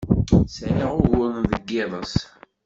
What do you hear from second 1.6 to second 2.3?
d yiḍes.